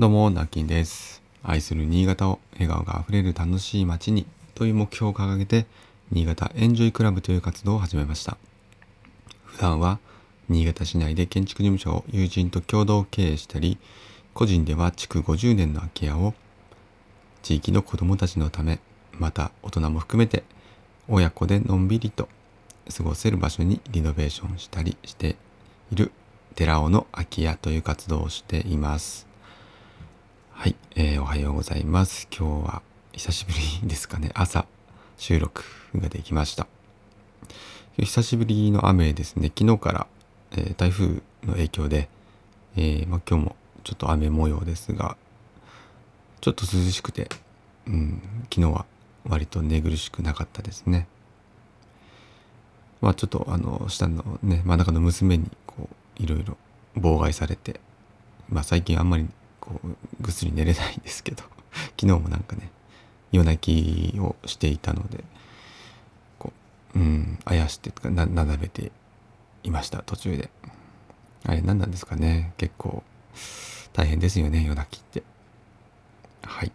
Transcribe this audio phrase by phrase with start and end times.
[0.00, 1.24] どうも、ナッキンです。
[1.42, 5.66] 愛する新潟を笑顔があふれる楽しい街にという目標を掲げて、
[6.12, 8.36] 新潟エンジョイクラブという活動を始めました。
[9.44, 9.98] 普段は、
[10.48, 13.76] 新潟市内で建築事務所を友人と共同経営したり、
[14.34, 16.32] 個人では築50年の空き家を
[17.42, 18.78] 地域の子どもたちのため、
[19.14, 20.44] また大人も含めて、
[21.08, 22.28] 親子でのんびりと
[22.96, 25.34] 過ごせる場所にリノベーションしたりして
[25.90, 26.12] いる
[26.54, 29.27] 寺尾の空き家という活動をしています。
[30.60, 32.26] はい、えーおはようございます。
[32.36, 34.32] 今日は久しぶりですかね。
[34.34, 34.66] 朝
[35.16, 35.62] 収録
[35.94, 36.66] ができました。
[37.96, 39.52] 久しぶりの雨ですね。
[39.56, 40.06] 昨日から、
[40.50, 42.08] えー台風の影響で、
[42.76, 45.16] えーま、今日もちょっと雨模様ですが、
[46.40, 47.28] ちょっと涼しくて、
[47.86, 48.20] うん、
[48.52, 48.84] 昨日は
[49.28, 51.06] 割と寝苦しくなかったですね。
[53.00, 55.88] まあちょっとあの下のね真ん中の娘にこ
[56.18, 56.56] ういろいろ
[56.96, 57.78] 妨害されて
[58.48, 59.28] まあ最近あんまり
[59.68, 61.44] こうぐっすり寝れないんですけど
[62.00, 62.70] 昨日もなんかね
[63.30, 63.58] 夜泣
[64.14, 65.22] きをしていたので
[66.38, 66.54] こ
[66.94, 68.90] ううんあやしてとかななだめて
[69.62, 70.50] いました途中で
[71.44, 73.02] あれ何なんですかね結構
[73.92, 75.22] 大変ですよね夜泣きって
[76.42, 76.72] はい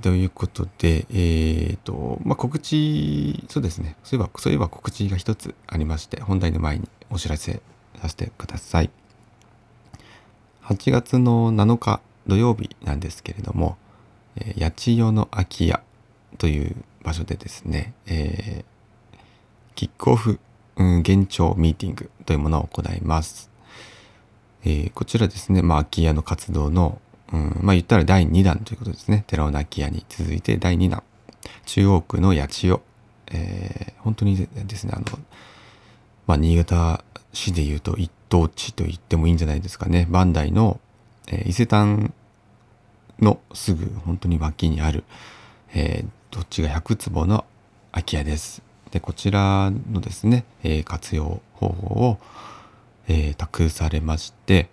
[0.00, 3.96] ということで、えっ、と、まあ、告知、そうですね。
[4.04, 7.60] そういえば、そういえば告知が一つありまして、本題の前にお知らせ
[8.00, 8.90] させてください。
[10.68, 13.78] 8月の7日土曜日なんですけれども、
[14.36, 15.82] えー八千代の空き家
[16.36, 19.18] という場所でですね、えー
[19.74, 20.38] キックオフ、
[20.76, 23.50] うん、現状ミーティングというものを行います。
[24.62, 27.00] えーこちらですね、まあ、空き家の活動の、
[27.32, 29.24] うん、まあ言ったら第2弾ということですね。
[29.26, 31.02] 寺尾の空き家に続いて第2弾。
[31.64, 32.80] 中央区の八千代。
[33.28, 35.18] えー本当にですね、あの、
[36.26, 40.06] まあ、新潟市でいうと一等地と言ってもいいんじゃないですかね。
[40.10, 40.80] 磐梯の、
[41.28, 42.12] えー伊勢丹
[43.20, 45.04] のすぐ本当に脇にある、
[45.74, 47.46] えー土地が100坪の
[47.90, 48.62] 空き家です。
[48.90, 52.18] で、こちらのですね、えー活用方法を、
[53.08, 54.68] えー託されまして、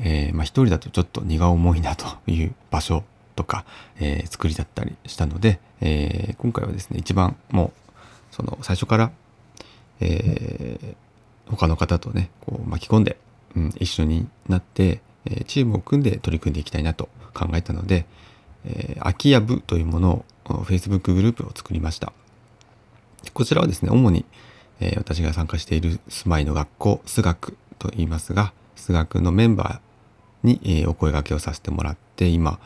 [0.00, 3.04] えーまあ、一人だとちょっと荷が重いなという場所
[3.34, 3.64] とか、
[3.98, 7.72] えー作りだったりしたので、えー今回はですね、一番も
[8.30, 9.10] う、その最初から、
[10.00, 10.96] えー
[11.46, 13.16] 他の方とね、こう巻き込んで、
[13.56, 18.06] うん、一緒になって、えーチームを組んで取り組んでいきたいなと考えたので、
[18.64, 20.24] えー空き家部というものを、
[20.64, 22.12] Facebook グループを作りました。
[23.32, 24.24] こちらはですね、主に、
[24.80, 32.58] えー私が参加している住まいの学校、数学と言いますが、数学のメンバーに、えーお声掛けをさせてもらって、今、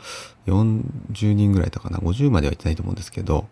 [0.47, 3.47] 40人ぐらいだかな、50まではいってないと思うんですけど、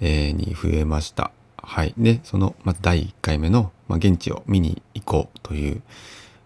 [0.00, 1.30] えーに増えました。
[1.66, 1.94] はい。
[1.98, 5.82] で、その、まず第1回目の、まあ、現地を見に行こうという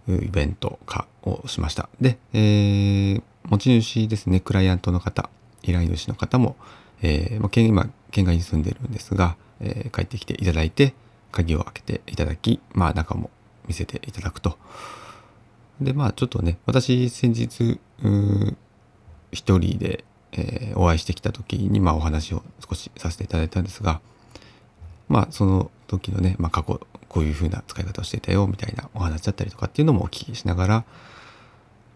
[0.08, 1.88] イベント化をしました。
[2.00, 5.30] で、えー持ち主ですね、クライアントの方、
[5.62, 6.56] 依頼主の方も、
[7.00, 10.92] えーまあ、今、県外に住んでるんですが、えー帰ってきていただいて、
[11.32, 13.30] 鍵を開けていただき、まあ中も
[13.66, 14.58] 見せていただくと。
[15.80, 18.56] で、まあちょっとね、私先日、うー
[19.32, 24.00] 一人で、えーお会いしてきた時に、まあお話を少しさせていただいたんですが、
[25.08, 30.84] まあその時のね、まあ過去こういう風な使い方をしていたよみたいなお話だったりとかっていうのもお聞きしながら、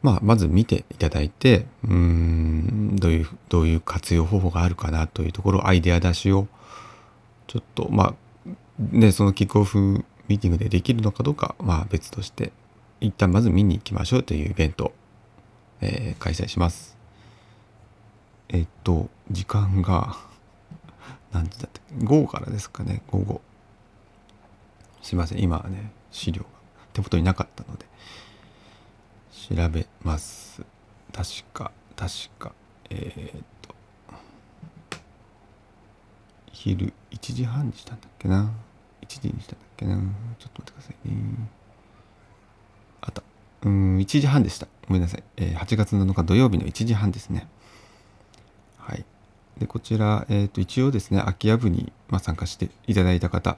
[0.03, 6.49] まあまず見ていただいて、うーん、どういう、どういう活用方法があるかなというところ、アイデア出しを、
[7.47, 8.15] ちょっとまあ、
[8.79, 12.53] ね、そのキックオフミーティングでできるのかどうか、まあ別として、
[13.01, 14.93] 一旦まず見に行きましょうというイベント、
[15.81, 16.97] えー開催します。
[18.49, 20.17] えっと、時間が、
[21.33, 23.41] 何時だったっけ午後からですかね、午後。
[25.03, 26.49] すいません、今はね、資料が
[26.93, 27.87] 手元になかったので、
[29.33, 30.63] 調べます。
[31.13, 32.53] 確か、確か、
[32.91, 33.75] えーっと、
[36.53, 38.53] 昼1時半にしたんだっけな。
[39.03, 39.97] 1時にしたんだっけな。
[40.39, 41.15] ちょっと待ってくださいね。
[43.01, 43.23] あった。
[43.63, 44.69] うん、1時半でした。
[44.87, 45.25] ごめんなさい。
[45.37, 47.49] えー8月7日土曜日の1時半ですね。
[49.59, 53.57] で、こちら、えっ、と、一応ですね、空き家部に、ま、参加していただいた方、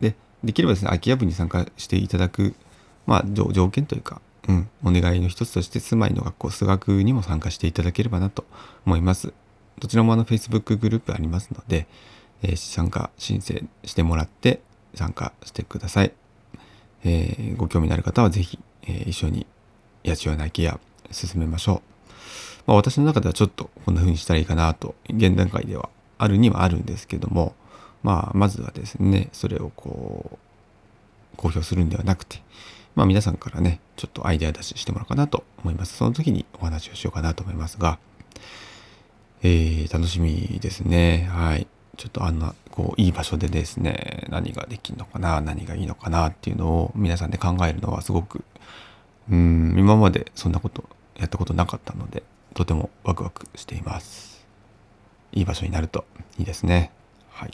[0.00, 0.14] で、
[0.44, 2.54] できればですね、空き家部に参加していただく、
[3.06, 8.44] まあ、条件というか、うん、お願いの一つとして、住まいの学校、数学にも参加していただければなと
[8.84, 9.32] 思います。
[9.78, 11.86] どちらもあの、Facebook グループありますので、
[12.42, 14.60] えー参加申請してもらって、
[14.94, 16.12] 参加してください。
[17.04, 19.46] えーご興味のある方はぜひ、えー一緒に
[20.04, 20.78] 八千代の空き家
[21.10, 21.95] 進めましょう。
[22.66, 27.54] まあ、私の中ではちょっとこんな風にしたらいいかなと、現段階ではあるにはあるんですけども、
[28.02, 30.38] まあ、まずはですね、それをこう、
[31.36, 32.40] 公表するんではなくて、
[32.94, 35.96] まあ皆さんからね、ちょっとアイデア出ししてもらおうかなと思います。
[35.96, 37.98] その時にお話をしようかなと思いますが、
[39.42, 41.28] えー、楽しみですね。
[41.30, 41.66] はい。
[41.98, 48.44] ちょっとあんな、こう、いい場所でですね、何ができるのかな、何がいいのかなっていうのを皆さんで考えるのはすごく、
[49.30, 50.84] うん、今までそんなこと
[51.18, 52.22] やったことなかったので、
[52.54, 54.46] とてもワクワクしています。
[55.32, 56.04] いい場所になると
[56.38, 56.90] いいですね。
[57.30, 57.50] はい。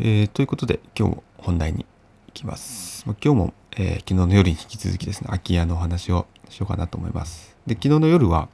[0.00, 1.86] えー、ということで、今日も本題に
[2.26, 3.04] 行きます。
[3.06, 7.56] 今日も、えー、昨日の夜に引き続きですね、空き家のお話をしようかなと思います。
[7.66, 8.48] で、昨日の夜は、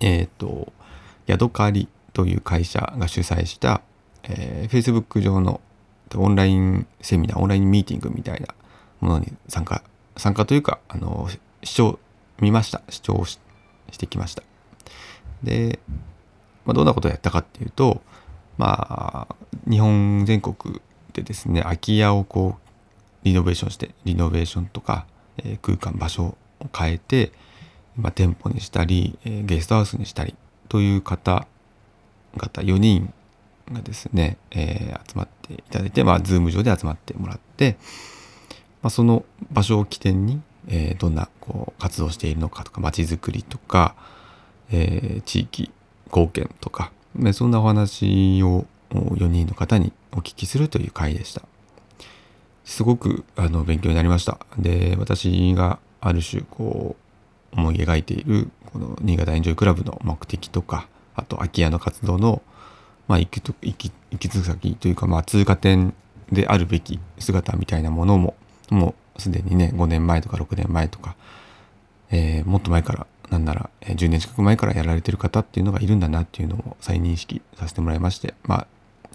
[0.00, 0.72] えっ、ー、と、
[1.26, 3.82] ヤドカリという会社が主催した、
[4.24, 5.60] えー、Facebook 上の
[6.16, 8.48] オンラインセミナー、オンラインミーティングみたいな
[9.00, 9.82] ものに参加、
[10.16, 11.28] 参加というか、あの、
[11.62, 11.98] 視聴、
[12.40, 12.82] 見ました。
[12.88, 13.38] 視聴し
[13.98, 14.42] てきました。
[15.42, 15.78] で、
[16.64, 18.02] まあ、どんなことをやったかっていうと、
[18.56, 19.36] まあ、
[19.68, 20.80] 日本全国
[21.12, 22.64] でですね、空き家をこう、
[23.24, 25.06] リノベーションして、リノベーションとか、
[25.38, 26.36] えー、空間、場所を
[26.76, 27.32] 変えて、
[27.96, 30.34] まあ、店舗にしたり、えー、ゲストハウスにしたり
[30.68, 33.12] という方々4人
[33.72, 37.76] がですね、えー、集まっていただいて、まあ、 Zoom 上で集まってもらって、
[38.82, 43.94] まあ、その場所を起点に、えー、どんなこう活動しているのかとか、街づくりとか、
[44.70, 45.70] えー、地域
[46.06, 46.92] 貢献とか、
[47.32, 51.42] そんなお話を4人の方にお聞きするという回でした。
[52.64, 54.38] すごくあの勉強になりました。
[54.58, 56.96] で、私がある種こ
[57.52, 62.42] う思い描いているこの新潟エンジョイクラブの目的とか、あと空き家の活動の、
[63.06, 65.94] まあ、行きと行き行き続きというか、まあ、通過点
[66.32, 68.34] であるべき姿みたいなものも
[68.70, 71.16] もうすでにね5年前とか6年前とか、
[72.10, 78.66] えー、もっと前からなんなら10年近く前からやられてる方っていうのがいるんだなっていうのを再認識させてもらいましてまあ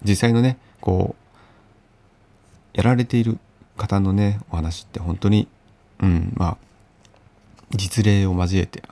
[0.02, 1.14] 実際のねこ
[2.74, 3.38] うやられている
[3.76, 5.48] 方のねお話って本当に
[6.00, 6.56] うんまあ
[7.70, 8.82] 実例を交えて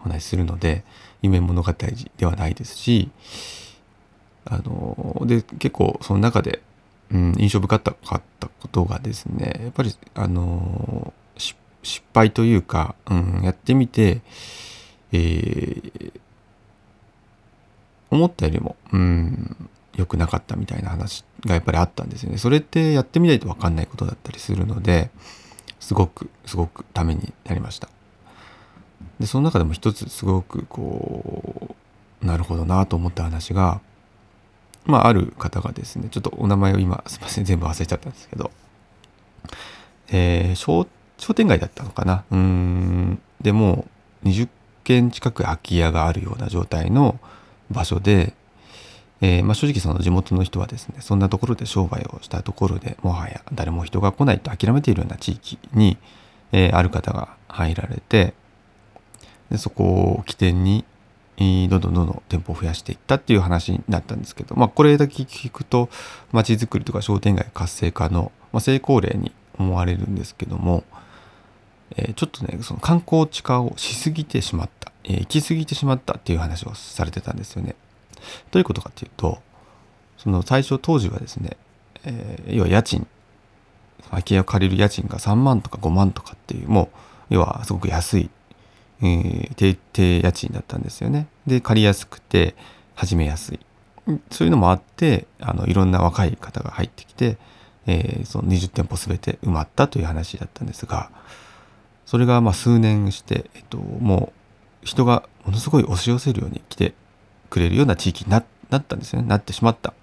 [0.00, 0.84] お話しするので
[1.22, 1.72] 夢物語
[2.16, 3.10] ではないですし
[4.44, 6.62] あので結構その中で、
[7.12, 7.94] うん、印象深かっ
[8.40, 11.12] たことがですねやっぱりあの
[11.82, 14.20] 失敗というか、うん、やってみて、
[15.12, 16.12] えー、
[18.10, 22.38] 思ったよりも、うん、良くなかったみたいな話がやっぱりあったんですよね。
[22.38, 25.10] それってやってみないと分かんないことだったりするので
[25.80, 27.88] すごくすごくためになりました。
[29.18, 31.76] でその中でも一つすごくこ
[32.22, 33.80] うなるほどなと思った話が
[34.84, 38.50] まあある方がですねちょっとお名前を今すいません全部忘れちゃったんですけど、
[40.08, 40.86] えー、商
[41.34, 42.24] 店街だったのかな？
[42.30, 43.22] うん。
[43.40, 43.86] でも
[44.24, 44.48] 20
[44.84, 47.18] 軒近く空き家があるような状態の
[47.70, 48.34] 場所で、
[49.20, 55.96] えー、まあ、正直その地元の人はですねそんなところで商売をしたところでもはや誰も人が来ないと諦めているような地域に、
[56.50, 58.34] えー、ある方が入られて
[59.50, 59.84] でそこ
[60.18, 60.84] を起点に
[61.38, 65.88] どんどんどんどん店舗を増やしていったっていう話になったんですけど、まあ、これだけ聞くと
[66.30, 70.84] 街づくりとか商店街活性化の、まあ、成功例に思われるんですけども、
[71.96, 77.74] えー、ちょっとねその観光地化をしすぎてしまった、えー、行き過ぎてしまったっていう話をされてたんですよね。
[78.50, 79.40] どういうことかっていうと
[80.16, 81.56] その最初当時はですね、
[82.04, 83.06] えー、要は家賃
[84.10, 86.90] 空き家を借りる家賃が3万とか5万とかっていうも
[87.30, 88.30] う要はすごく安い
[89.02, 91.26] えー、低低家賃だったんですよね。
[91.46, 92.54] で借りやすくて
[92.94, 93.60] 始めやすい
[94.30, 97.36] そういうのもあってあのいろんな若い方が入ってきて、
[97.86, 101.10] えー、その20店舗全て埋まったという話だったんですが
[102.06, 104.32] それがまあ数年して、えっと、も
[104.82, 106.94] う人がものすごい押し寄せるように来て
[107.50, 109.94] くれるような地域になったんですよねなってしまった。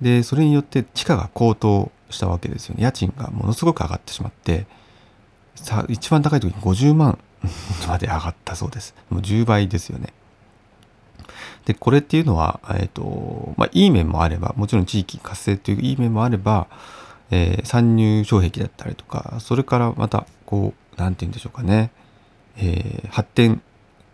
[0.00, 4.66] でそれによって地価が高騰したわけですよね家賃がものすごく上がってしまって
[5.54, 7.18] さ一番高い時に50万
[7.88, 8.94] まで上がったそうです。
[9.10, 10.12] もう10倍ですよね。
[11.64, 16.66] で、これっていうのは、えっ、ー、と、まあ、いい面もあれば、もちろん地域活性といういい面もあれば、
[17.30, 21.90] えー、参入障壁だったりとか、それからまた、こう、なんて言うんでしょうかね、
[22.56, 23.62] えー、発展、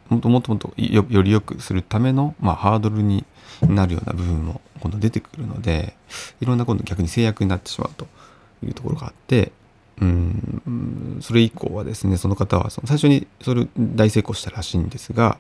[0.09, 3.25] もっともっともっとより良くするための、まあ、ハードルに
[3.63, 5.97] なるような部分も今度出てくるので、
[6.41, 8.07] いろんな今度逆に制約になってしまうと
[8.65, 9.53] いうところがあって、
[10.01, 11.19] うん。
[11.21, 15.39] それ以降はですねその方はその最初にそれ大成功したらしいんですが、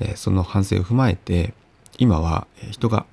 [0.00, 1.54] えー、その反省を踏まえて
[1.98, 3.06] 今は人が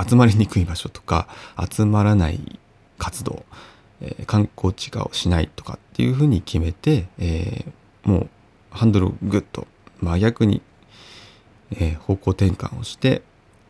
[0.00, 1.26] 集まりにくい場所とか
[1.70, 2.58] 集まらない
[2.98, 3.44] 活動、
[4.00, 8.28] えー、観光地化をしないとかっていうふうに決めて、えー、もう
[8.70, 9.66] ハンドルをグッと
[10.00, 10.62] 真逆に、
[11.72, 13.22] え方向転換をして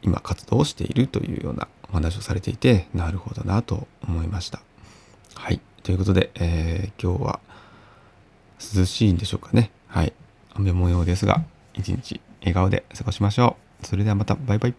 [0.02, 4.60] 今活動をしているというようなお話をされていてなるほどなと思いました。
[5.34, 5.60] はい。
[5.88, 7.40] ということで、えー、今日は
[8.76, 9.70] 涼しいんでしょうかね。
[9.86, 10.12] はい。
[10.52, 11.42] 雨模様ですが、
[11.72, 13.86] 一日笑顔で過ごしましょう。
[13.86, 14.74] それではまた、バイバイ。